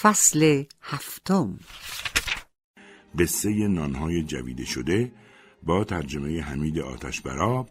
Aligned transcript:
فصل 0.00 0.64
هفتم. 0.82 1.58
قصه 3.18 3.50
نانهای 3.68 4.22
جویده 4.22 4.64
شده 4.64 5.12
با 5.62 5.84
ترجمه 5.84 6.40
حمید 6.40 6.78
آتش 6.78 7.20
براب 7.20 7.68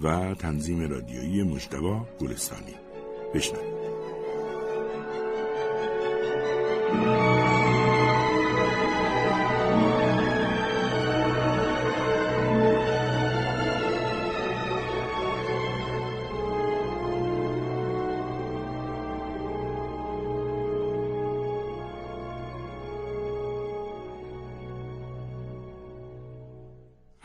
و 0.00 0.34
تنظیم 0.34 0.90
رادیویی 0.90 1.42
مجتبا 1.42 2.06
گلستانی. 2.20 2.74
بشنوید. 3.34 3.78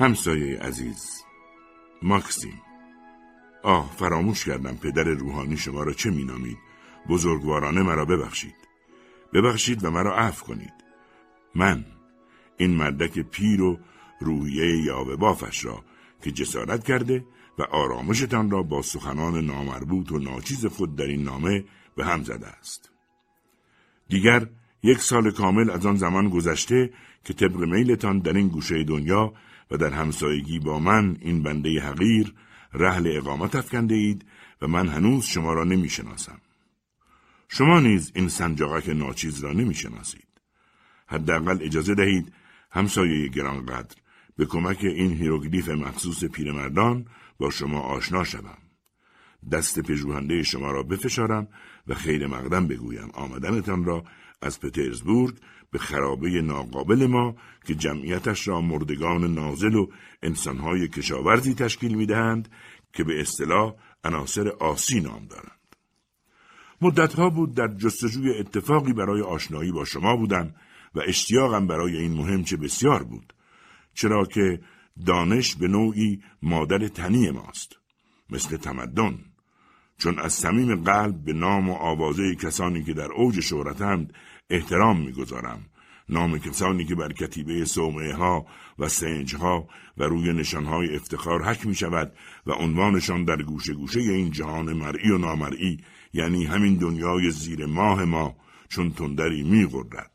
همسایه 0.03 0.59
عزیز. 0.59 1.23
ماکسیم. 2.01 2.61
آه 3.63 3.91
فراموش 3.97 4.45
کردم 4.45 4.75
پدر 4.75 5.03
روحانی 5.03 5.57
شما 5.57 5.83
را 5.83 5.93
چه 5.93 6.09
مینامید. 6.09 6.57
بزرگوارانه 7.09 7.81
مرا 7.81 8.05
ببخشید. 8.05 8.55
ببخشید 9.33 9.83
و 9.83 9.91
مرا 9.91 10.15
عفو 10.15 10.45
کنید. 10.45 10.73
من 11.55 11.85
این 12.57 12.71
مردک 12.71 13.19
پیر 13.19 13.61
و 13.61 13.79
روحیه 14.21 14.83
یاوه 14.83 15.15
بافش 15.15 15.65
را 15.65 15.83
که 16.23 16.31
جسارت 16.31 16.83
کرده 16.83 17.25
و 17.59 17.63
آرامشتان 17.63 18.51
را 18.51 18.63
با 18.63 18.81
سخنان 18.81 19.45
نامربوط 19.45 20.11
و 20.11 20.19
ناچیز 20.19 20.65
خود 20.65 20.95
در 20.95 21.07
این 21.07 21.23
نامه 21.23 21.65
به 21.95 22.05
هم 22.05 22.23
زده 22.23 22.47
است. 22.47 22.91
دیگر 24.07 24.47
یک 24.83 24.97
سال 24.97 25.31
کامل 25.31 25.69
از 25.69 25.85
آن 25.85 25.95
زمان 25.95 26.29
گذشته 26.29 26.93
که 27.25 27.33
طبق 27.33 27.57
میلتان 27.57 28.19
در 28.19 28.33
این 28.33 28.47
گوشه 28.47 28.83
دنیا 28.83 29.33
و 29.71 29.77
در 29.77 29.89
همسایگی 29.89 30.59
با 30.59 30.79
من 30.79 31.17
این 31.21 31.43
بنده 31.43 31.81
حقیر 31.81 32.33
رحل 32.73 33.17
اقامت 33.17 33.55
افکنده 33.55 33.95
اید 33.95 34.25
و 34.61 34.67
من 34.67 34.87
هنوز 34.87 35.25
شما 35.25 35.53
را 35.53 35.63
نمی 35.63 35.89
شناسم. 35.89 36.37
شما 37.49 37.79
نیز 37.79 38.11
این 38.15 38.27
سنجاقک 38.27 38.89
ناچیز 38.89 39.39
را 39.39 39.53
نمی 39.53 39.73
شناسید. 39.73 40.27
حداقل 41.07 41.57
اجازه 41.61 41.95
دهید 41.95 42.33
همسایه 42.71 43.27
گرانقدر 43.27 43.95
به 44.37 44.45
کمک 44.45 44.77
این 44.81 45.13
هیروگلیف 45.13 45.69
مخصوص 45.69 46.23
پیرمردان 46.23 47.05
با 47.37 47.49
شما 47.49 47.79
آشنا 47.79 48.23
شوم. 48.23 48.57
دست 49.51 49.79
پژوهنده 49.79 50.43
شما 50.43 50.71
را 50.71 50.83
بفشارم 50.83 51.47
و 51.87 51.95
خیر 51.95 52.27
مقدم 52.27 52.67
بگویم 52.67 53.09
آمدنتان 53.13 53.85
را 53.85 54.03
از 54.41 54.59
پترزبورگ 54.59 55.35
به 55.73 55.79
خرابه 55.79 56.41
ناقابل 56.41 57.05
ما 57.05 57.35
که 57.65 57.75
جمعیتش 57.75 58.47
را 58.47 58.61
مردگان 58.61 59.33
نازل 59.33 59.75
و 59.75 59.87
انسانهای 60.23 60.87
کشاورزی 60.87 61.53
تشکیل 61.53 61.95
می‌دهند 61.95 62.49
که 62.93 63.03
به 63.03 63.21
اصطلاح 63.21 63.73
عناصر 64.03 64.49
آسی 64.49 64.99
نام 64.99 65.25
دارند. 65.25 65.59
مدتها 66.81 67.29
بود 67.29 67.55
در 67.55 67.67
جستجوی 67.67 68.39
اتفاقی 68.39 68.93
برای 68.93 69.21
آشنایی 69.21 69.71
با 69.71 69.85
شما 69.85 70.15
بودم 70.15 70.55
و 70.95 71.01
اشتیاقم 71.07 71.67
برای 71.67 71.97
این 71.97 72.13
مهم 72.13 72.43
چه 72.43 72.57
بسیار 72.57 73.03
بود 73.03 73.33
چرا 73.93 74.25
که 74.25 74.59
دانش 75.05 75.55
به 75.55 75.67
نوعی 75.67 76.21
مادر 76.41 76.87
تنی 76.87 77.31
ماست 77.31 77.75
مثل 78.29 78.57
تمدن 78.57 79.19
چون 79.97 80.19
از 80.19 80.33
صمیم 80.33 80.83
قلب 80.83 81.23
به 81.23 81.33
نام 81.33 81.69
و 81.69 81.73
آوازه 81.73 82.35
کسانی 82.35 82.83
که 82.83 82.93
در 82.93 83.11
اوج 83.11 83.39
شهرتند 83.39 84.13
احترام 84.53 84.99
می‌گذارم 84.99 85.65
نام 86.09 86.37
کسانی 86.37 86.85
که 86.85 86.95
بر 86.95 87.13
کتیبه 87.13 87.65
سومه 87.65 88.13
ها 88.13 88.45
و 88.79 88.89
سنج 88.89 89.35
ها 89.35 89.67
و 89.97 90.03
روی 90.03 90.33
نشان 90.33 90.65
های 90.65 90.95
افتخار 90.95 91.43
حک 91.43 91.67
می 91.67 91.75
شود 91.75 92.13
و 92.45 92.51
عنوانشان 92.51 93.23
در 93.23 93.41
گوشه 93.41 93.73
گوشه 93.73 93.99
این 93.99 94.31
جهان 94.31 94.73
مرئی 94.73 95.11
و 95.11 95.17
نامرئی 95.17 95.79
یعنی 96.13 96.45
همین 96.45 96.75
دنیای 96.75 97.31
زیر 97.31 97.65
ماه 97.65 98.05
ما 98.05 98.35
چون 98.69 98.91
تندری 98.91 99.43
می 99.43 99.65
غرد. 99.65 100.11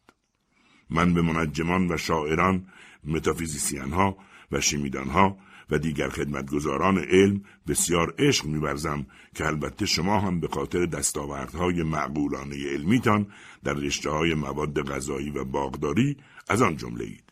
من 0.91 1.15
به 1.15 1.23
منجمان 1.23 1.93
و 1.93 1.97
شاعران 1.97 2.67
متافیزیسیان 3.05 3.93
ها 3.93 4.17
و 4.53 4.61
شیمیدان 4.61 5.09
ها 5.09 5.39
و 5.71 5.79
دیگر 5.79 6.09
خدمتگزاران 6.09 6.99
علم 6.99 7.43
بسیار 7.69 8.15
عشق 8.19 8.47
میورزم 8.47 9.07
که 9.35 9.47
البته 9.47 9.87
شما 9.87 10.21
هم 10.21 10.41
به 10.41 10.49
خاطر 10.49 10.87
دستاوردهای 10.87 11.83
معقولانه 11.83 12.57
علمیتان 12.73 13.27
در 13.65 13.73
رشته 13.75 14.11
های 14.11 14.35
مواد 14.35 14.83
غذایی 14.83 15.31
و 15.31 15.45
باغداری 15.45 16.17
از 16.49 16.63
آن 16.63 16.77
جمله 16.77 17.05
اید. 17.05 17.25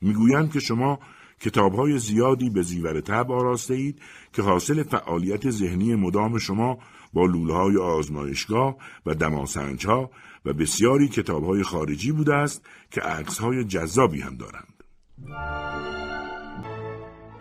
می‌گویند 0.00 0.52
که 0.52 0.60
شما 0.60 0.98
کتابهای 1.40 1.98
زیادی 1.98 2.50
به 2.50 2.62
زیور 2.62 3.00
تب 3.00 3.32
آراسته 3.32 3.74
اید 3.74 4.02
که 4.32 4.42
حاصل 4.42 4.82
فعالیت 4.82 5.50
ذهنی 5.50 5.94
مدام 5.94 6.38
شما 6.38 6.78
با 7.12 7.26
های 7.54 7.76
آزمایشگاه 7.76 8.76
و 9.06 9.14
دماسنجها 9.14 10.10
و 10.44 10.52
بسیاری 10.52 11.08
کتابهای 11.08 11.62
خارجی 11.62 12.12
بوده 12.12 12.34
است 12.34 12.66
که 12.90 13.00
عکسهای 13.00 13.64
جذابی 13.64 14.20
هم 14.20 14.36
دارند. 14.36 14.76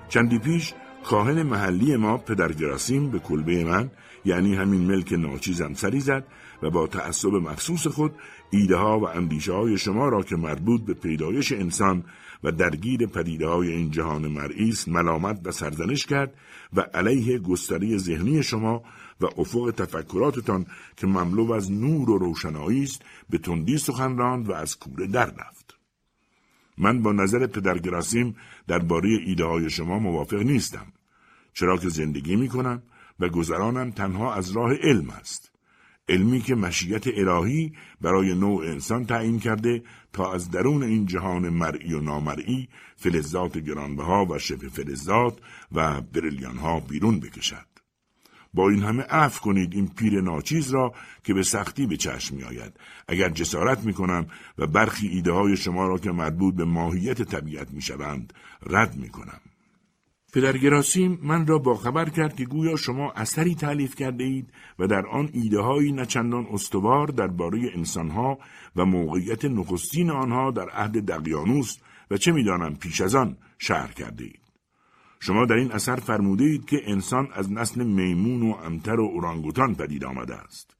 چندی 0.10 0.40
پیش 0.40 0.74
کاهن 1.04 1.44
محلی 1.44 1.96
ما 1.96 2.18
پدر 2.18 2.52
گراسیم 2.52 3.12
به 3.12 3.20
کلبه 3.20 3.64
من 3.64 3.92
یعنی 4.26 4.56
همین 4.56 4.82
ملک 4.82 5.14
ناچیزم 5.14 5.74
سری 5.74 6.00
زد 6.00 6.28
و 6.62 6.70
با 6.70 6.88
تعصب 6.88 7.34
مخصوص 7.34 7.88
خود 7.88 8.12
ایده 8.50 8.76
ها 8.76 9.00
و 9.00 9.08
اندیشه 9.08 9.54
های 9.54 9.78
شما 9.78 10.10
را 10.10 10.24
که 10.24 10.36
مربوط 10.36 10.82
به 10.82 10.94
پیدایش 10.94 11.52
انسان 11.52 12.04
و 12.44 12.52
درگیر 12.52 13.08
پدیده 13.08 13.48
های 13.48 13.72
این 13.72 13.92
جهان 13.92 14.28
مرئی 14.28 14.74
ملامت 14.88 15.40
و 15.44 15.52
سرزنش 15.52 16.06
کرد 16.06 16.34
و 16.74 16.82
علیه 16.82 17.40
گستری 17.40 17.98
ذهنی 17.98 18.44
شما 18.44 18.84
و 19.22 19.26
افق 19.38 19.74
تفکراتتان 19.78 20.66
که 20.98 21.08
مملو 21.08 21.52
از 21.52 21.72
نور 21.72 22.10
و 22.10 22.18
روشنایی 22.18 22.84
است 22.84 23.02
به 23.30 23.38
تندی 23.38 23.78
سخن 23.78 24.18
راند 24.18 24.50
و 24.50 24.54
از 24.54 24.80
کوره 24.80 25.08
در 25.08 25.26
رفت. 25.26 25.65
من 26.78 27.02
با 27.02 27.12
نظر 27.12 27.48
پدر 27.48 27.78
گراسیم 27.78 28.36
درباره 28.68 29.10
ایده 29.26 29.46
های 29.46 29.70
شما 29.70 30.00
موافق 30.00 30.40
نیستم. 30.40 30.86
چرا 31.54 31.78
که 31.78 31.90
زندگی 31.90 32.36
می 32.36 32.48
کنم 32.48 32.84
و 33.20 33.30
گذرانم 33.30 33.92
تنها 33.92 34.34
از 34.34 34.52
راه 34.52 34.74
علم 34.74 35.10
است. 35.10 35.52
علمی 36.10 36.42
که 36.42 36.56
مشیت 36.56 37.08
الهی 37.08 37.74
برای 38.02 38.36
نوع 38.36 38.66
انسان 38.66 39.06
تعیین 39.06 39.40
کرده 39.40 39.84
تا 40.14 40.34
از 40.34 40.52
درون 40.52 40.84
این 40.84 41.06
جهان 41.06 41.50
مرئی 41.50 41.94
و 41.94 42.02
نامرئی 42.02 42.70
فلزات 42.96 43.58
گرانبها 43.58 44.26
و 44.26 44.40
شبه 44.40 44.70
فلزات 44.70 45.40
و 45.72 46.02
بریلیان 46.02 46.58
ها 46.58 46.80
بیرون 46.80 47.20
بکشد. 47.20 47.75
با 48.56 48.70
این 48.70 48.84
همه 48.84 49.04
عفو 49.04 49.42
کنید 49.42 49.74
این 49.74 49.88
پیر 49.88 50.22
ناچیز 50.22 50.70
را 50.70 50.94
که 51.24 51.34
به 51.34 51.44
سختی 51.44 51.88
به 51.88 51.98
چشم 51.98 52.36
می 52.36 52.44
آید. 52.44 52.74
اگر 53.08 53.30
جسارت 53.30 53.84
می 53.84 53.94
کنم 53.94 54.28
و 54.58 54.68
برخی 54.68 55.08
ایده 55.08 55.32
های 55.32 55.58
شما 55.58 55.88
را 55.88 55.98
که 55.98 56.12
مربوط 56.12 56.56
به 56.56 56.66
ماهیت 56.66 57.22
طبیعت 57.22 57.72
می 57.72 57.82
شوند 57.82 58.34
رد 58.70 58.96
می 58.96 59.10
کنم. 59.10 59.40
پدر 60.34 60.58
گراسیم 60.58 61.20
من 61.24 61.48
را 61.48 61.58
با 61.58 61.76
خبر 61.76 62.10
کرد 62.10 62.36
که 62.36 62.46
گویا 62.46 62.76
شما 62.76 63.12
اثری 63.12 63.56
تعلیف 63.56 63.96
کرده 63.96 64.24
اید 64.24 64.54
و 64.80 64.88
در 64.88 65.06
آن 65.08 65.30
ایده 65.34 65.60
های 65.60 65.92
نچندان 65.92 66.48
استوار 66.54 67.08
درباره 67.08 67.72
انسانها 67.74 68.40
و 68.76 68.86
موقعیت 68.86 69.46
نخستین 69.46 70.12
آنها 70.12 70.52
در 70.52 70.70
عهد 70.70 71.06
دقیانوس 71.06 71.78
و 72.12 72.18
چه 72.18 72.32
می‌دانم 72.32 72.76
پیش 72.76 73.02
از 73.02 73.16
آن 73.16 73.38
شهر 73.58 73.92
کرده 73.92 74.24
اید. 74.24 74.45
شما 75.20 75.46
در 75.46 75.56
این 75.56 75.72
اثر 75.72 75.96
فرموده 75.96 76.44
اید 76.44 76.66
که 76.66 76.82
انسان 76.86 77.28
از 77.34 77.52
نسل 77.52 77.84
میمون 77.84 78.52
و 78.52 78.56
امتر 78.66 79.00
و 79.00 79.06
اورانگوتان 79.06 79.76
پدید 79.76 80.06
آمده 80.06 80.36
است. 80.36 80.76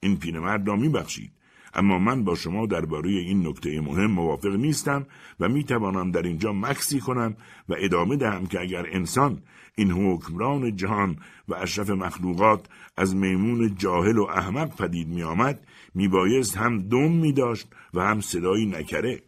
این 0.00 0.16
پیرمرد 0.16 0.68
را 0.68 0.76
میبخشید 0.76 1.32
اما 1.74 1.98
من 1.98 2.24
با 2.24 2.34
شما 2.34 2.66
درباره 2.66 3.10
این 3.10 3.46
نکته 3.46 3.80
مهم 3.80 4.10
موافق 4.10 4.54
نیستم 4.54 5.06
و 5.40 5.48
می 5.48 5.64
توانم 5.64 6.10
در 6.10 6.22
اینجا 6.22 6.52
مکسی 6.52 7.00
کنم 7.00 7.36
و 7.68 7.74
ادامه 7.78 8.16
دهم 8.16 8.46
که 8.46 8.60
اگر 8.60 8.86
انسان 8.92 9.42
این 9.76 9.90
حکمران 9.90 10.76
جهان 10.76 11.16
و 11.48 11.54
اشرف 11.54 11.90
مخلوقات 11.90 12.66
از 12.96 13.16
میمون 13.16 13.74
جاهل 13.74 14.18
و 14.18 14.22
احمق 14.22 14.76
پدید 14.76 15.08
می 15.08 15.22
آمد 15.22 15.66
می 15.94 16.08
بایست 16.08 16.56
هم 16.56 16.88
دم 16.88 17.12
می 17.12 17.32
داشت 17.32 17.68
و 17.94 18.00
هم 18.00 18.20
صدایی 18.20 18.66
نکره. 18.66 19.22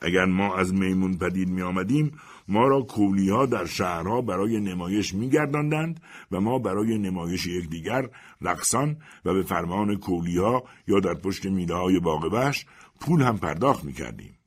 اگر 0.00 0.24
ما 0.24 0.56
از 0.56 0.74
میمون 0.74 1.18
پدید 1.18 1.48
می 1.48 1.62
آمدیم 1.62 2.18
ما 2.48 2.68
را 2.68 2.82
کولی 2.82 3.30
ها 3.30 3.46
در 3.46 3.66
شهرها 3.66 4.20
برای 4.20 4.60
نمایش 4.60 5.14
میگرداندند 5.14 6.00
و 6.32 6.40
ما 6.40 6.58
برای 6.58 6.98
نمایش 6.98 7.46
یکدیگر 7.46 8.08
رقصان 8.40 8.96
و 9.24 9.34
به 9.34 9.42
فرمان 9.42 9.96
کولی 9.96 10.38
ها 10.38 10.64
یا 10.88 11.00
در 11.00 11.14
پشت 11.14 11.46
میله 11.46 11.74
های 11.74 12.00
باغبش 12.00 12.66
پول 13.00 13.22
هم 13.22 13.38
پرداخت 13.38 13.84
می‌کردیم. 13.84 14.38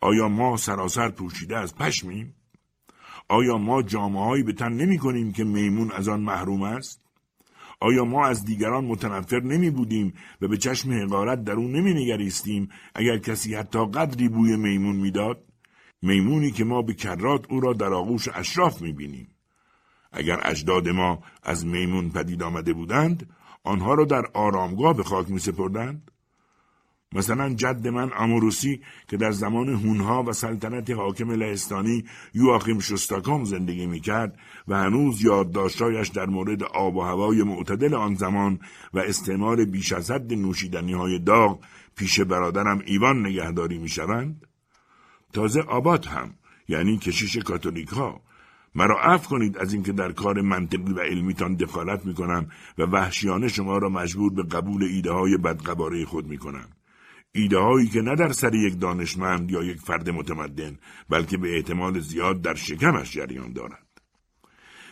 آیا 0.00 0.28
ما 0.28 0.56
سراسر 0.56 1.08
پوشیده 1.08 1.58
از 1.58 1.74
پشمیم؟ 1.74 2.34
آیا 3.28 3.58
ما 3.58 3.82
جامعه 3.82 4.42
به 4.42 4.52
تن 4.52 4.72
نمی 4.72 4.98
کنیم 4.98 5.32
که 5.32 5.44
میمون 5.44 5.90
از 5.92 6.08
آن 6.08 6.20
محروم 6.20 6.62
است؟ 6.62 7.09
آیا 7.80 8.04
ما 8.04 8.26
از 8.26 8.44
دیگران 8.44 8.84
متنفر 8.84 9.40
نمی 9.40 9.70
بودیم 9.70 10.14
و 10.40 10.48
به 10.48 10.56
چشم 10.56 10.92
حقارت 10.92 11.44
در 11.44 11.52
او 11.52 11.68
نمی 11.68 11.94
نگریستیم 11.94 12.68
اگر 12.94 13.18
کسی 13.18 13.54
حتی 13.54 13.86
قدری 13.86 14.28
بوی 14.28 14.56
میمون 14.56 14.96
می‌داد؟ 14.96 15.44
میمونی 16.02 16.50
که 16.50 16.64
ما 16.64 16.82
به 16.82 16.94
کرات 16.94 17.46
او 17.50 17.60
را 17.60 17.72
در 17.72 17.92
آغوش 17.92 18.28
اشراف 18.34 18.82
می 18.82 18.92
بینیم. 18.92 19.28
اگر 20.12 20.40
اجداد 20.42 20.88
ما 20.88 21.22
از 21.42 21.66
میمون 21.66 22.10
پدید 22.10 22.42
آمده 22.42 22.72
بودند، 22.72 23.30
آنها 23.64 23.94
را 23.94 24.04
در 24.04 24.24
آرامگاه 24.34 24.96
به 24.96 25.02
خاک 25.02 25.30
می 25.30 25.38
سپردند؟ 25.38 26.10
مثلا 27.14 27.54
جد 27.54 27.88
من 27.88 28.10
اموروسی 28.16 28.80
که 29.08 29.16
در 29.16 29.30
زمان 29.30 29.68
هونها 29.68 30.22
و 30.22 30.32
سلطنت 30.32 30.90
حاکم 30.90 31.30
لهستانی 31.30 32.04
یواخیم 32.34 32.78
شستاکام 32.78 33.44
زندگی 33.44 33.86
می‌کرد 33.86 34.38
و 34.68 34.76
هنوز 34.76 35.22
یادداشتهایش 35.22 36.08
در 36.08 36.26
مورد 36.26 36.62
آب 36.62 36.96
و 36.96 37.00
هوای 37.00 37.42
معتدل 37.42 37.94
آن 37.94 38.14
زمان 38.14 38.60
و 38.94 38.98
استعمال 38.98 39.64
بیش 39.64 39.92
از 39.92 40.10
حد 40.10 40.34
نوشیدنی 40.34 40.92
های 40.92 41.18
داغ 41.18 41.60
پیش 41.96 42.20
برادرم 42.20 42.82
ایوان 42.86 43.26
نگهداری 43.26 43.78
می‌شوند؟ 43.78 44.46
تازه 45.32 45.60
آباد 45.60 46.06
هم 46.06 46.34
یعنی 46.68 46.98
کشیش 46.98 47.36
کاتولیک 47.36 47.88
ها 47.88 48.20
مرا 48.74 49.00
عفو 49.00 49.28
کنید 49.28 49.58
از 49.58 49.72
اینکه 49.74 49.92
در 49.92 50.12
کار 50.12 50.40
منطقی 50.40 50.92
و 50.92 51.00
علمیتان 51.00 51.54
دخالت 51.54 52.06
می‌کنم 52.06 52.50
و 52.78 52.82
وحشیانه 52.82 53.48
شما 53.48 53.78
را 53.78 53.88
مجبور 53.88 54.32
به 54.32 54.42
قبول 54.42 54.84
ایده 54.84 55.12
های 55.12 55.36
بدقباره 55.36 56.04
خود 56.04 56.26
می‌کنم 56.26 56.68
ایده 57.32 57.58
هایی 57.58 57.88
که 57.88 58.00
نه 58.00 58.14
در 58.14 58.32
سر 58.32 58.54
یک 58.54 58.80
دانشمند 58.80 59.50
یا 59.50 59.62
یک 59.62 59.80
فرد 59.80 60.10
متمدن 60.10 60.78
بلکه 61.08 61.36
به 61.36 61.56
احتمال 61.56 62.00
زیاد 62.00 62.42
در 62.42 62.54
شکمش 62.54 63.12
جریان 63.12 63.52
دارد. 63.52 63.86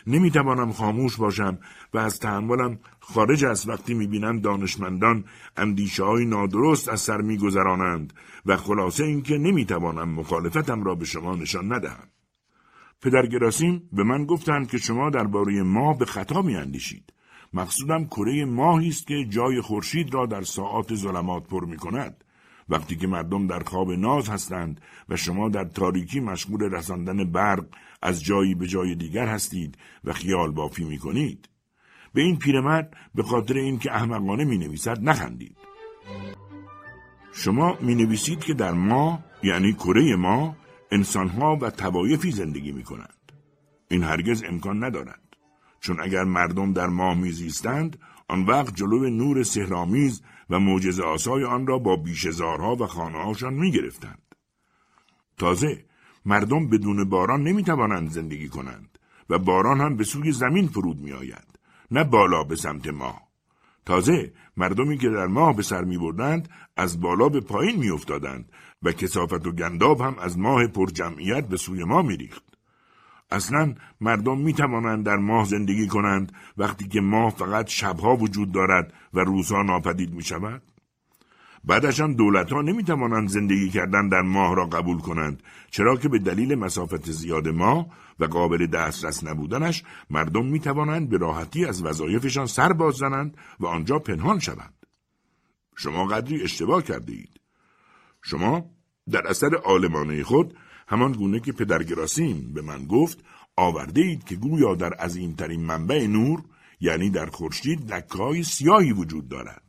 نمی‌توانم 0.07 0.71
خاموش 0.71 1.17
باشم 1.17 1.59
و 1.93 1.97
از 1.97 2.19
تحملم 2.19 2.79
خارج 2.99 3.45
از 3.45 3.69
وقتی 3.69 3.93
می‌بینم 3.93 4.39
دانشمندان 4.39 5.23
اندیشه 5.57 6.03
های 6.03 6.25
نادرست 6.25 6.89
از 6.89 7.01
سر 7.01 7.21
میگذرانند 7.21 8.13
و 8.45 8.57
خلاصه 8.57 9.03
اینکه 9.03 9.37
نمی‌توانم 9.37 10.09
مخالفتم 10.09 10.83
را 10.83 10.95
به 10.95 11.05
شما 11.05 11.35
نشان 11.35 11.73
ندهم. 11.73 12.07
پدر 13.01 13.25
گراسیم 13.25 13.89
به 13.93 14.03
من 14.03 14.25
گفتند 14.25 14.69
که 14.69 14.77
شما 14.77 15.09
درباره 15.09 15.63
ما 15.63 15.93
به 15.93 16.05
خطا 16.05 16.41
میاندیشید. 16.41 17.13
مقصودم 17.53 18.05
کره 18.05 18.45
ماهی 18.45 18.89
است 18.89 19.07
که 19.07 19.25
جای 19.29 19.61
خورشید 19.61 20.13
را 20.13 20.25
در 20.25 20.41
ساعات 20.41 20.95
ظلمات 20.95 21.47
پر 21.47 21.65
می 21.65 21.77
کند. 21.77 22.23
وقتی 22.69 22.95
که 22.95 23.07
مردم 23.07 23.47
در 23.47 23.59
خواب 23.59 23.91
ناز 23.91 24.29
هستند 24.29 24.81
و 25.09 25.15
شما 25.15 25.49
در 25.49 25.65
تاریکی 25.65 26.19
مشغول 26.19 26.63
رساندن 26.63 27.31
برق 27.31 27.65
از 28.01 28.23
جایی 28.23 28.55
به 28.55 28.67
جای 28.67 28.95
دیگر 28.95 29.27
هستید 29.27 29.77
و 30.03 30.13
خیال 30.13 30.51
بافی 30.51 30.83
می 30.83 30.97
کنید. 30.97 31.49
به 32.13 32.21
این 32.21 32.37
پیرمرد 32.37 32.97
به 33.15 33.23
خاطر 33.23 33.53
اینکه 33.53 33.95
احمقانه 33.95 34.45
می 34.45 34.57
نویسد 34.57 34.97
نخندید. 35.01 35.57
شما 37.33 37.77
می 37.81 37.95
نویسید 37.95 38.39
که 38.39 38.53
در 38.53 38.71
ما 38.71 39.23
یعنی 39.43 39.73
کره 39.73 40.15
ما 40.15 40.55
انسانها 40.91 41.57
و 41.61 41.69
توایفی 41.69 42.31
زندگی 42.31 42.71
می 42.71 42.83
کنند. 42.83 43.31
این 43.87 44.03
هرگز 44.03 44.43
امکان 44.43 44.83
ندارد. 44.83 45.21
چون 45.79 45.99
اگر 46.01 46.23
مردم 46.23 46.73
در 46.73 46.87
ماه 46.87 47.17
میزیستند 47.17 47.99
آن 48.27 48.45
وقت 48.45 48.75
جلو 48.75 49.09
نور 49.09 49.43
سهرامیز 49.43 50.21
و 50.49 50.59
موجز 50.59 50.99
آسای 50.99 51.43
آن 51.43 51.67
را 51.67 51.79
با 51.79 51.95
بیشزارها 51.95 52.75
و 52.75 52.87
خانههاشان 52.87 53.53
می 53.53 53.71
گرفتند. 53.71 54.35
تازه 55.37 55.85
مردم 56.25 56.69
بدون 56.69 57.09
باران 57.09 57.43
نمی 57.43 57.63
توانند 57.63 58.09
زندگی 58.09 58.47
کنند 58.47 58.99
و 59.29 59.39
باران 59.39 59.81
هم 59.81 59.97
به 59.97 60.03
سوی 60.03 60.31
زمین 60.31 60.67
فرود 60.67 60.97
می 60.99 61.11
آید. 61.11 61.59
نه 61.91 62.03
بالا 62.03 62.43
به 62.43 62.55
سمت 62.55 62.87
ماه. 62.87 63.29
تازه 63.85 64.33
مردمی 64.57 64.97
که 64.97 65.09
در 65.09 65.27
ماه 65.27 65.55
به 65.55 65.63
سر 65.63 65.83
می 65.83 65.97
بردند 65.97 66.49
از 66.77 67.01
بالا 67.01 67.29
به 67.29 67.39
پایین 67.39 67.79
می 67.79 67.89
افتادند 67.89 68.51
و 68.83 68.91
کسافت 68.91 69.47
و 69.47 69.51
گنداب 69.51 70.01
هم 70.01 70.15
از 70.19 70.37
ماه 70.37 70.67
پر 70.67 70.89
جمعیت 70.89 71.47
به 71.47 71.57
سوی 71.57 71.83
ما 71.83 72.01
می 72.01 72.17
ریخت. 72.17 72.48
اصلا 73.31 73.75
مردم 74.01 74.37
می 74.37 74.53
توانند 74.53 75.05
در 75.05 75.17
ماه 75.17 75.45
زندگی 75.45 75.87
کنند 75.87 76.31
وقتی 76.57 76.87
که 76.87 77.01
ماه 77.01 77.29
فقط 77.29 77.67
شبها 77.67 78.15
وجود 78.15 78.51
دارد 78.51 78.93
و 79.13 79.19
روزها 79.19 79.63
ناپدید 79.63 80.13
می 80.13 80.23
شود؟ 80.23 80.61
بعدش 81.63 81.99
هم 81.99 82.13
دولت 82.13 82.53
ها 82.53 82.61
نمی 82.61 82.83
توانند 82.83 83.29
زندگی 83.29 83.69
کردن 83.69 84.09
در 84.09 84.21
ماه 84.21 84.55
را 84.55 84.65
قبول 84.65 84.99
کنند 84.99 85.43
چرا 85.71 85.95
که 85.95 86.09
به 86.09 86.19
دلیل 86.19 86.55
مسافت 86.55 87.11
زیاد 87.11 87.47
ماه 87.47 87.87
و 88.19 88.25
قابل 88.25 88.65
دسترس 88.65 89.23
نبودنش 89.23 89.83
مردم 90.09 90.45
می 90.45 90.59
توانند 90.59 91.09
به 91.09 91.17
راحتی 91.17 91.65
از 91.65 91.83
وظایفشان 91.83 92.45
سر 92.45 92.73
باز 92.73 92.95
زنند 92.95 93.37
و 93.59 93.65
آنجا 93.65 93.99
پنهان 93.99 94.39
شوند. 94.39 94.73
شما 95.75 96.05
قدری 96.05 96.43
اشتباه 96.43 96.83
کرده 96.83 97.13
اید. 97.13 97.39
شما 98.21 98.65
در 99.11 99.27
اثر 99.27 99.55
آلمانه 99.55 100.23
خود 100.23 100.57
همان 100.89 101.11
گونه 101.11 101.39
که 101.39 101.51
پدر 101.51 101.83
گراسیم 101.83 102.53
به 102.53 102.61
من 102.61 102.85
گفت 102.85 103.23
آورده 103.55 104.01
اید 104.01 104.23
که 104.23 104.35
گویا 104.35 104.75
در 104.75 104.93
عظیمترین 104.93 105.65
منبع 105.65 106.07
نور 106.07 106.43
یعنی 106.79 107.09
در 107.09 107.25
خورشید 107.25 107.93
لکه 107.93 108.43
سیاهی 108.43 108.91
وجود 108.91 109.29
دارد. 109.29 109.63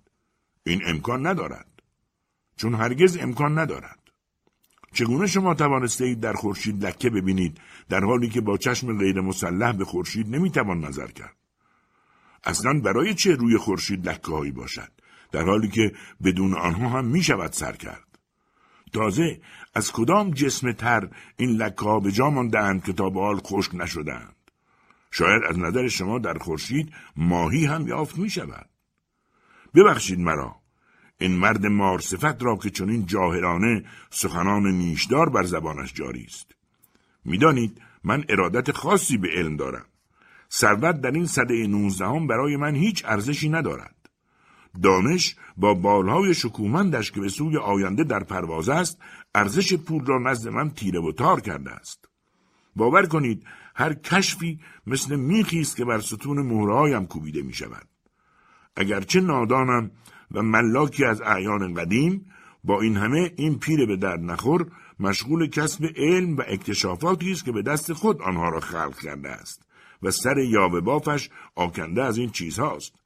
این 0.66 0.80
امکان 0.86 1.26
ندارد. 1.26 1.66
چون 2.56 2.74
هرگز 2.74 3.16
امکان 3.20 3.58
ندارد. 3.58 3.98
چگونه 4.92 5.26
شما 5.26 5.54
توانسته 5.54 6.04
اید 6.04 6.20
در 6.20 6.32
خورشید 6.32 6.84
لکه 6.84 7.10
ببینید 7.10 7.60
در 7.88 8.04
حالی 8.04 8.28
که 8.28 8.40
با 8.40 8.56
چشم 8.56 8.98
غیر 8.98 9.20
مسلح 9.20 9.72
به 9.72 9.84
خورشید 9.84 10.36
نمی‌توان 10.36 10.84
نظر 10.84 11.06
کرد؟ 11.06 11.36
اصلا 12.44 12.80
برای 12.80 13.14
چه 13.14 13.34
روی 13.34 13.56
خورشید 13.56 14.08
لکه 14.08 14.32
هایی 14.32 14.52
باشد؟ 14.52 14.90
در 15.32 15.44
حالی 15.44 15.68
که 15.68 15.92
بدون 16.24 16.54
آنها 16.54 16.88
هم 16.88 17.04
می‌شود 17.04 17.52
سر 17.52 17.72
کرد. 17.72 18.09
تازه 18.92 19.40
از 19.74 19.92
کدام 19.92 20.30
جسم 20.30 20.72
تر 20.72 21.08
این 21.36 21.50
لکه 21.50 22.00
به 22.02 22.12
جا 22.12 22.30
ماندهاند 22.30 22.84
که 22.84 22.92
تا 22.92 23.10
به 23.10 23.20
حال 23.20 23.36
خشک 23.36 23.74
نشدند 23.74 24.36
شاید 25.10 25.42
از 25.48 25.58
نظر 25.58 25.88
شما 25.88 26.18
در 26.18 26.38
خورشید 26.38 26.92
ماهی 27.16 27.66
هم 27.66 27.88
یافت 27.88 28.18
می 28.18 28.30
شود 28.30 28.68
ببخشید 29.74 30.18
مرا 30.18 30.56
این 31.18 31.36
مرد 31.36 31.66
مارصفت 31.66 32.42
را 32.42 32.56
که 32.56 32.70
چنین 32.70 33.06
جاهرانه 33.06 33.84
سخنان 34.10 34.66
نیشدار 34.66 35.28
بر 35.28 35.42
زبانش 35.42 35.92
جاری 35.92 36.24
است. 36.24 36.54
می‌دانید 37.24 37.80
من 38.04 38.24
ارادت 38.28 38.72
خاصی 38.72 39.16
به 39.16 39.28
علم 39.28 39.56
دارم. 39.56 39.86
ثروت 40.52 41.00
در 41.00 41.10
این 41.10 41.26
صده 41.26 41.66
نوزدهم 41.66 42.26
برای 42.26 42.56
من 42.56 42.74
هیچ 42.74 43.04
ارزشی 43.04 43.48
ندارد. 43.48 43.99
دانش 44.82 45.36
با 45.56 45.74
بالهای 45.74 46.34
شکومندش 46.34 47.10
که 47.10 47.20
به 47.20 47.28
سوی 47.28 47.56
آینده 47.56 48.04
در 48.04 48.24
پرواز 48.24 48.68
است 48.68 48.98
ارزش 49.34 49.74
پول 49.74 50.06
را 50.06 50.18
نزد 50.18 50.48
من 50.48 50.70
تیره 50.70 51.00
و 51.00 51.12
تار 51.12 51.40
کرده 51.40 51.70
است. 51.70 52.08
باور 52.76 53.06
کنید 53.06 53.46
هر 53.74 53.94
کشفی 53.94 54.60
مثل 54.86 55.16
میخی 55.16 55.60
است 55.60 55.76
که 55.76 55.84
بر 55.84 56.00
ستون 56.00 56.38
مهرهایم 56.38 57.06
کوبیده 57.06 57.42
می 57.42 57.52
شود 57.52 57.88
اگرچه 58.76 59.20
نادانم 59.20 59.90
و 60.30 60.42
ملاکی 60.42 61.04
از 61.04 61.20
اعیان 61.20 61.74
قدیم 61.74 62.26
با 62.64 62.80
این 62.80 62.96
همه 62.96 63.32
این 63.36 63.58
پیر 63.58 63.86
به 63.86 63.96
در 63.96 64.16
نخور 64.16 64.66
مشغول 65.00 65.46
کسب 65.46 65.84
علم 65.96 66.36
و 66.36 66.42
اکتشافاتی 66.46 67.32
است 67.32 67.44
که 67.44 67.52
به 67.52 67.62
دست 67.62 67.92
خود 67.92 68.22
آنها 68.22 68.48
را 68.48 68.60
خلق 68.60 68.98
کرده 68.98 69.28
است 69.28 69.62
و 70.02 70.10
سر 70.10 70.38
یاوه 70.38 70.80
بافش 70.80 71.30
آکنده 71.54 72.02
از 72.02 72.18
این 72.18 72.30
چیزهاست. 72.30 72.99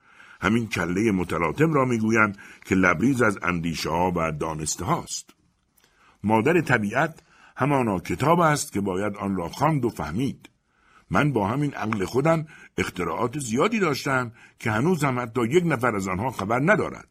همین 0.45 0.69
کله 0.69 1.13
متلاطم 1.13 1.73
را 1.73 1.85
می‌گویند 1.85 2.39
که 2.65 2.75
لبریز 2.75 3.23
از 3.23 3.39
اندیشه 3.43 3.91
ها 3.91 4.13
و 4.17 4.33
دانسته 4.33 4.85
هاست. 4.85 5.31
مادر 6.25 6.61
طبیعت 6.61 7.23
همانا 7.57 7.99
کتاب 7.99 8.41
است 8.41 8.73
که 8.73 8.81
باید 8.81 9.17
آن 9.17 9.37
را 9.37 9.49
خواند 9.49 9.85
و 9.85 9.89
فهمید. 9.89 10.49
من 11.11 11.33
با 11.33 11.49
همین 11.49 11.75
عقل 11.75 12.05
خودم 12.05 12.47
اختراعات 12.79 13.39
زیادی 13.39 13.79
داشتم 13.79 14.33
که 14.59 14.71
هنوز 14.71 15.05
هم 15.05 15.21
حتی 15.21 15.41
یک 15.47 15.65
نفر 15.67 15.97
از 15.97 16.09
آنها 16.09 16.31
خبر 16.31 16.61
ندارد. 16.61 17.09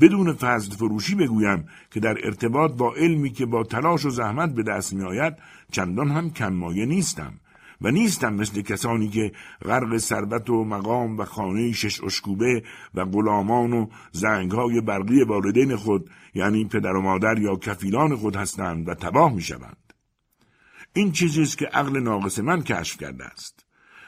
بدون 0.00 0.32
فضل 0.32 0.72
فروشی 0.72 1.14
بگویم 1.14 1.68
که 1.90 2.00
در 2.00 2.16
ارتباط 2.24 2.72
با 2.72 2.94
علمی 2.94 3.30
که 3.30 3.46
با 3.46 3.64
تلاش 3.64 4.04
و 4.04 4.10
زحمت 4.10 4.54
به 4.54 4.62
دست 4.62 4.92
می 4.92 5.04
آید 5.04 5.34
چندان 5.72 6.10
هم 6.10 6.30
کممایه 6.30 6.86
نیستم 6.86 7.32
و 7.80 7.90
نیستم 7.90 8.34
مثل 8.34 8.62
کسانی 8.62 9.08
که 9.08 9.32
غرق 9.64 9.98
ثروت 9.98 10.50
و 10.50 10.64
مقام 10.64 11.18
و 11.18 11.24
خانه 11.24 11.72
شش 11.72 12.04
اشکوبه 12.04 12.62
و 12.94 13.04
غلامان 13.04 13.72
و 13.72 13.86
زنگهای 14.12 14.80
برقی 14.80 15.22
والدین 15.22 15.76
خود 15.76 16.10
یعنی 16.34 16.64
پدر 16.64 16.96
و 16.96 17.02
مادر 17.02 17.38
یا 17.38 17.56
کفیلان 17.56 18.16
خود 18.16 18.36
هستند 18.36 18.88
و 18.88 18.94
تباه 18.94 19.32
می 19.32 19.42
شوند. 19.42 19.92
این 20.92 21.12
چیزی 21.12 21.42
است 21.42 21.58
که 21.58 21.66
عقل 21.66 22.00
ناقص 22.00 22.38
من 22.38 22.62
کشف 22.62 22.96
کرده 22.96 23.24
است. 23.24 23.64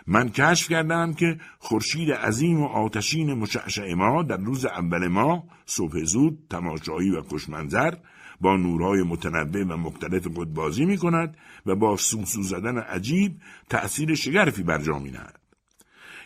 من 0.06 0.28
کشف 0.28 0.68
کردم 0.68 1.14
که 1.14 1.38
خورشید 1.58 2.12
عظیم 2.12 2.60
و 2.60 2.66
آتشین 2.66 3.34
مشعشع 3.34 3.94
ما 3.94 4.22
در 4.22 4.36
روز 4.36 4.64
اول 4.64 5.08
ما 5.08 5.44
صبح 5.66 6.04
زود 6.04 6.38
تماشایی 6.50 7.10
و 7.10 7.22
خوشمنظر 7.22 7.94
با 8.40 8.56
نورهای 8.56 9.02
متنوع 9.02 9.64
و 9.64 9.76
مختلف 9.76 10.26
خود 10.26 10.54
بازی 10.54 10.84
می 10.84 10.98
کند 10.98 11.36
و 11.66 11.74
با 11.74 11.96
سوسو 11.96 12.42
زدن 12.42 12.78
عجیب 12.78 13.32
تأثیر 13.68 14.14
شگرفی 14.14 14.62
بر 14.62 14.78
جا 14.78 14.98
می 14.98 15.12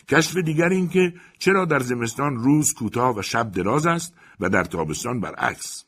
کشف 0.09 0.37
دیگر 0.37 0.69
این 0.69 0.89
که 0.89 1.15
چرا 1.39 1.65
در 1.65 1.79
زمستان 1.79 2.37
روز 2.37 2.75
کوتاه 2.75 3.19
و 3.19 3.23
شب 3.23 3.51
دراز 3.51 3.87
است 3.87 4.15
و 4.41 4.49
در 4.49 4.65
تابستان 4.65 5.21
برعکس. 5.21 5.85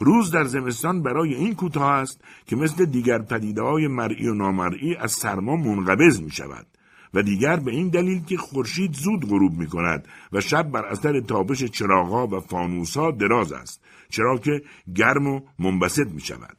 روز 0.00 0.30
در 0.30 0.44
زمستان 0.44 1.02
برای 1.02 1.34
این 1.34 1.54
کوتاه 1.54 1.90
است 1.90 2.20
که 2.46 2.56
مثل 2.56 2.84
دیگر 2.84 3.18
پدیده 3.18 3.62
های 3.62 3.88
مرئی 3.88 4.28
و 4.28 4.34
نامرئی 4.34 4.96
از 4.96 5.12
سرما 5.12 5.56
منقبض 5.56 6.20
می 6.20 6.30
شود 6.30 6.66
و 7.14 7.22
دیگر 7.22 7.56
به 7.56 7.70
این 7.70 7.88
دلیل 7.88 8.24
که 8.24 8.36
خورشید 8.36 8.92
زود 8.92 9.28
غروب 9.28 9.52
می 9.52 9.66
کند 9.66 10.08
و 10.32 10.40
شب 10.40 10.62
بر 10.62 10.84
اثر 10.84 11.20
تابش 11.20 11.64
چراغا 11.64 12.26
و 12.26 12.40
فانوسها 12.40 13.10
دراز 13.10 13.52
است 13.52 13.80
چرا 14.10 14.38
که 14.38 14.62
گرم 14.94 15.26
و 15.26 15.40
منبسط 15.58 16.06
می 16.06 16.20
شود 16.20 16.56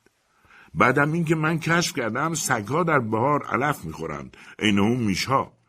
بعدم 0.73 1.11
اینکه 1.11 1.35
من 1.35 1.59
کشف 1.59 1.93
کردم 1.95 2.33
سگها 2.33 2.83
در 2.83 2.99
بهار 2.99 3.45
علف 3.45 3.85
می‌خورند 3.85 4.37
عین 4.59 4.79
اون 4.79 4.97
میشها. 4.97 5.59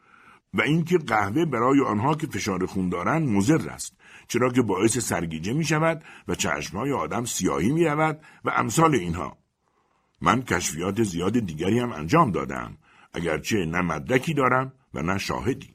و 0.54 0.62
اینکه 0.62 0.98
قهوه 0.98 1.44
برای 1.44 1.80
آنها 1.80 2.14
که 2.14 2.26
فشار 2.26 2.66
خون 2.66 2.88
دارند 2.88 3.28
مضر 3.28 3.68
است 3.68 3.96
چرا 4.28 4.50
که 4.52 4.62
باعث 4.62 4.98
سرگیجه 4.98 5.52
می 5.52 5.64
شود 5.64 6.04
و 6.28 6.34
چشمهای 6.34 6.92
آدم 6.92 7.24
سیاهی 7.24 7.72
می 7.72 7.84
رود 7.84 8.20
و 8.44 8.50
امثال 8.50 8.94
اینها. 8.94 9.36
من 10.20 10.42
کشفیات 10.42 11.02
زیاد 11.02 11.38
دیگری 11.38 11.78
هم 11.78 11.92
انجام 11.92 12.30
دادم 12.30 12.76
اگرچه 13.14 13.64
نه 13.64 13.80
مدرکی 13.80 14.34
دارم 14.34 14.72
و 14.94 15.02
نه 15.02 15.18
شاهدی. 15.18 15.74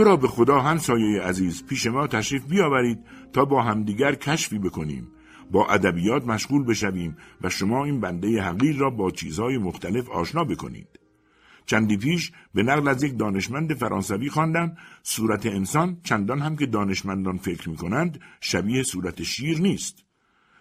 تو 0.00 0.04
را 0.04 0.16
به 0.16 0.28
خدا 0.28 0.60
همسایه 0.60 1.22
عزیز 1.22 1.66
پیش 1.66 1.86
ما 1.86 2.06
تشریف 2.06 2.44
بیاورید 2.44 2.98
تا 3.32 3.44
با 3.44 3.62
همدیگر 3.62 4.14
کشفی 4.14 4.58
بکنیم. 4.58 5.08
با 5.50 5.68
ادبیات 5.68 6.26
مشغول 6.26 6.64
بشویم 6.64 7.16
و 7.40 7.50
شما 7.50 7.84
این 7.84 8.00
بنده 8.00 8.42
حقیر 8.42 8.76
را 8.76 8.90
با 8.90 9.10
چیزهای 9.10 9.58
مختلف 9.58 10.08
آشنا 10.08 10.44
بکنید. 10.44 11.00
چندی 11.66 11.96
پیش 11.96 12.32
به 12.54 12.62
نقل 12.62 12.88
از 12.88 13.02
یک 13.02 13.18
دانشمند 13.18 13.74
فرانسوی 13.74 14.28
خواندم. 14.28 14.76
صورت 15.02 15.46
انسان 15.46 16.00
چندان 16.04 16.40
هم 16.40 16.56
که 16.56 16.66
دانشمندان 16.66 17.38
فکر 17.38 17.68
می 17.68 17.76
کنند 17.76 18.20
شبیه 18.40 18.82
صورت 18.82 19.22
شیر 19.22 19.60
نیست. 19.60 20.04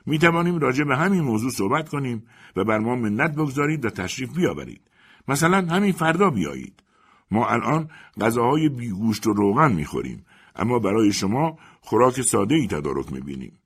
می 0.05 0.19
توانیم 0.19 0.59
راجع 0.59 0.83
به 0.83 0.97
همین 0.97 1.21
موضوع 1.21 1.51
صحبت 1.51 1.89
کنیم 1.89 2.23
و 2.55 2.63
بر 2.63 2.79
ما 2.79 2.95
منت 2.95 3.35
بگذارید 3.35 3.85
و 3.85 3.89
تشریف 3.89 4.35
بیاورید. 4.35 4.81
مثلا 5.27 5.57
همین 5.75 5.91
فردا 5.91 6.29
بیایید. 6.29 6.83
ما 7.31 7.47
الان 7.47 7.89
غذاهای 8.21 8.69
بیگوشت 8.69 9.27
و 9.27 9.33
روغن 9.33 9.71
می‌خوریم 9.71 10.25
اما 10.55 10.79
برای 10.79 11.13
شما 11.13 11.57
خوراک 11.81 12.21
ساده 12.21 12.55
ای 12.55 12.67
تدارک 12.67 13.13
می‌بینیم. 13.13 13.59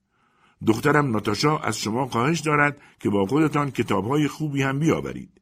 دخترم 0.68 1.12
ناتاشا 1.12 1.58
از 1.58 1.78
شما 1.78 2.08
خواهش 2.08 2.40
دارد 2.40 2.82
که 3.00 3.10
با 3.10 3.26
خودتان 3.26 3.72
کتابهای 3.72 4.28
خوبی 4.28 4.62
هم 4.62 4.80
بیاورید. 4.80 5.42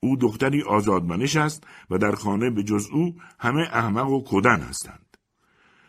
او 0.00 0.16
دختری 0.16 0.62
آزادمنش 0.62 1.36
است 1.36 1.64
و 1.90 1.98
در 1.98 2.12
خانه 2.12 2.50
به 2.50 2.62
جز 2.62 2.88
او 2.92 3.16
همه 3.38 3.62
احمق 3.62 4.08
و 4.08 4.22
کدن 4.26 4.60
هستند. 4.60 5.16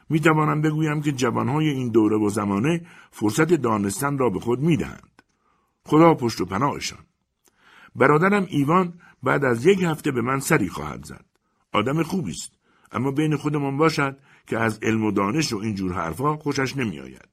می 0.09 0.19
توانم 0.19 0.61
بگویم 0.61 1.01
که 1.01 1.11
جوانهای 1.11 1.69
این 1.69 1.89
دوره 1.89 2.17
و 2.17 2.29
زمانه 2.29 2.85
فرصت 3.11 3.53
دانستن 3.53 4.17
را 4.17 4.29
به 4.29 4.39
خود 4.39 4.59
می 4.59 4.77
دهند. 4.77 5.21
خدا 5.85 6.13
پشت 6.13 6.41
و 6.41 6.45
پناهشان. 6.45 7.05
برادرم 7.95 8.45
ایوان 8.49 8.93
بعد 9.23 9.45
از 9.45 9.65
یک 9.65 9.81
هفته 9.83 10.11
به 10.11 10.21
من 10.21 10.39
سری 10.39 10.69
خواهد 10.69 11.05
زد. 11.05 11.25
آدم 11.73 12.03
خوبی 12.03 12.31
است 12.31 12.51
اما 12.91 13.11
بین 13.11 13.35
خودمان 13.35 13.77
باشد 13.77 14.17
که 14.47 14.59
از 14.59 14.79
علم 14.81 15.03
و 15.03 15.11
دانش 15.11 15.53
و 15.53 15.57
اینجور 15.57 15.93
حرفها 15.93 16.37
خوشش 16.37 16.77
نمیآید. 16.77 17.29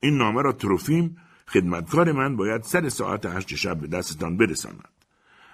این 0.00 0.16
نامه 0.16 0.42
را 0.42 0.52
تروفیم 0.52 1.16
خدمتکار 1.48 2.12
من 2.12 2.36
باید 2.36 2.62
سر 2.62 2.88
ساعت 2.88 3.26
هشت 3.26 3.54
شب 3.54 3.80
به 3.80 3.86
دستتان 3.86 4.36
برساند. 4.36 4.88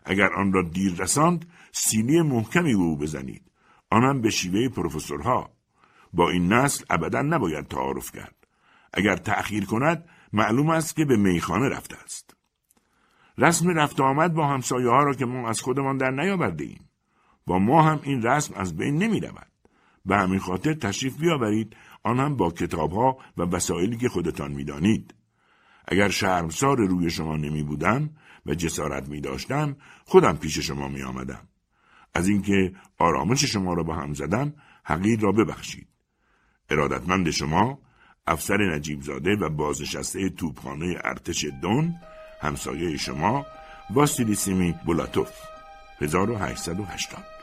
اگر 0.05 0.33
آن 0.33 0.53
را 0.53 0.63
دیر 0.63 0.95
رساند 0.99 1.47
سیلی 1.73 2.23
محکمی 2.23 2.75
به 2.75 2.83
او 2.83 2.97
بزنید. 2.97 3.43
آنم 3.91 4.21
به 4.21 4.31
شیوه 4.31 4.69
پروفسورها. 4.69 5.51
با 6.13 6.31
این 6.31 6.53
نسل 6.53 6.85
ابدا 6.91 7.23
نباید 7.23 7.69
تعارف 7.69 8.13
کرد. 8.13 8.47
اگر 8.93 9.17
تأخیر 9.17 9.65
کند 9.65 10.09
معلوم 10.33 10.71
است 10.71 10.97
که 10.97 11.05
به 11.05 11.17
میخانه 11.17 11.69
رفته 11.69 11.97
است. 12.05 12.37
رسم 13.39 13.69
رفت 13.69 14.01
آمد 14.01 14.35
با 14.35 14.47
همسایه 14.47 14.89
ها 14.89 15.03
را 15.03 15.15
که 15.15 15.27
ما 15.27 15.49
از 15.49 15.61
خودمان 15.61 15.97
در 15.97 16.11
نیاورده 16.11 16.65
ایم. 16.65 16.86
با 17.47 17.59
ما 17.59 17.83
هم 17.83 18.01
این 18.03 18.23
رسم 18.23 18.55
از 18.55 18.77
بین 18.77 18.99
نمی 18.99 19.21
رود. 19.21 19.47
به 20.07 20.17
همین 20.17 20.39
خاطر 20.39 20.75
تشریف 20.75 21.19
بیاورید 21.19 21.77
آن 22.03 22.21
هم 22.21 22.37
با 22.37 22.51
کتاب 22.51 22.93
ها 22.93 23.19
و 23.37 23.43
وسایلی 23.43 23.97
که 23.97 24.09
خودتان 24.09 24.53
می‌دانید. 24.53 25.15
اگر 25.89 26.09
شرمسار 26.09 26.77
روی 26.77 27.11
شما 27.11 27.37
نمی 27.37 27.63
بودم 27.63 28.11
و 28.47 28.55
جسارت 28.55 29.09
می 29.09 29.21
داشتم 29.21 29.77
خودم 30.05 30.37
پیش 30.37 30.59
شما 30.59 30.89
می 30.89 31.03
آمدم. 31.03 31.49
از 32.15 32.29
اینکه 32.29 32.73
آرامش 32.99 33.45
شما 33.45 33.75
را 33.75 33.83
با 33.83 33.95
هم 33.95 34.15
زدم 34.15 34.55
حقیر 34.85 35.21
را 35.21 35.33
ببخشید. 35.33 35.89
ارادتمند 36.71 37.31
شما 37.31 37.79
افسر 38.27 38.75
نجیب 38.75 39.03
زاده 39.03 39.37
و 39.37 39.49
بازنشسته 39.49 40.29
توپخانه 40.29 40.99
ارتش 41.05 41.47
دون 41.63 41.95
همسایه 42.41 42.97
شما 42.97 43.47
واسیلیسیمی 43.91 44.75
بولاتوف 44.87 45.31
1880 46.01 47.36